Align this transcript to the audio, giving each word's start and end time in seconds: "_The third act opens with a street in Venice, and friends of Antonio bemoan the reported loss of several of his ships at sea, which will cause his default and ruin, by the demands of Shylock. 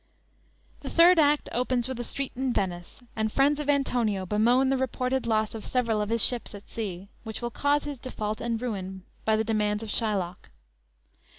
"_The 0.81 0.89
third 0.89 1.19
act 1.19 1.47
opens 1.51 1.87
with 1.87 1.99
a 1.99 2.03
street 2.03 2.31
in 2.35 2.53
Venice, 2.53 3.03
and 3.15 3.31
friends 3.31 3.59
of 3.59 3.69
Antonio 3.69 4.25
bemoan 4.25 4.69
the 4.71 4.77
reported 4.77 5.27
loss 5.27 5.53
of 5.53 5.63
several 5.63 6.01
of 6.01 6.09
his 6.09 6.23
ships 6.25 6.55
at 6.55 6.67
sea, 6.67 7.09
which 7.23 7.39
will 7.39 7.51
cause 7.51 7.83
his 7.83 7.99
default 7.99 8.41
and 8.41 8.59
ruin, 8.59 9.03
by 9.25 9.35
the 9.35 9.43
demands 9.43 9.83
of 9.83 9.89
Shylock. 9.91 10.49